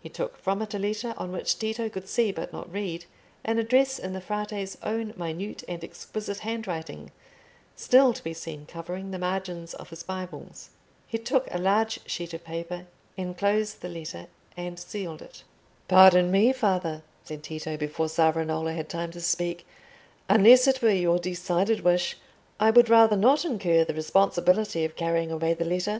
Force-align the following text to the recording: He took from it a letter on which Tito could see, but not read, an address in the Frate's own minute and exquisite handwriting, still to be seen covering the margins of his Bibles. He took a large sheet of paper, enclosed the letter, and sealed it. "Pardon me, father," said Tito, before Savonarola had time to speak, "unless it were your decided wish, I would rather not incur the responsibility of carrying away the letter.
He 0.00 0.08
took 0.08 0.36
from 0.36 0.62
it 0.62 0.72
a 0.72 0.78
letter 0.78 1.14
on 1.18 1.32
which 1.32 1.58
Tito 1.58 1.88
could 1.88 2.08
see, 2.08 2.30
but 2.30 2.52
not 2.52 2.72
read, 2.72 3.06
an 3.44 3.58
address 3.58 3.98
in 3.98 4.12
the 4.12 4.20
Frate's 4.20 4.78
own 4.84 5.12
minute 5.16 5.64
and 5.66 5.82
exquisite 5.82 6.38
handwriting, 6.38 7.10
still 7.74 8.12
to 8.12 8.22
be 8.22 8.32
seen 8.32 8.66
covering 8.66 9.10
the 9.10 9.18
margins 9.18 9.74
of 9.74 9.90
his 9.90 10.04
Bibles. 10.04 10.70
He 11.08 11.18
took 11.18 11.48
a 11.52 11.58
large 11.58 11.98
sheet 12.06 12.32
of 12.32 12.44
paper, 12.44 12.86
enclosed 13.16 13.80
the 13.80 13.88
letter, 13.88 14.28
and 14.56 14.78
sealed 14.78 15.22
it. 15.22 15.42
"Pardon 15.88 16.30
me, 16.30 16.52
father," 16.52 17.02
said 17.24 17.42
Tito, 17.42 17.76
before 17.76 18.08
Savonarola 18.08 18.74
had 18.74 18.88
time 18.88 19.10
to 19.10 19.20
speak, 19.20 19.66
"unless 20.28 20.68
it 20.68 20.80
were 20.80 20.90
your 20.90 21.18
decided 21.18 21.80
wish, 21.80 22.16
I 22.60 22.70
would 22.70 22.88
rather 22.90 23.16
not 23.16 23.44
incur 23.44 23.82
the 23.84 23.94
responsibility 23.94 24.84
of 24.84 24.94
carrying 24.94 25.32
away 25.32 25.52
the 25.54 25.64
letter. 25.64 25.98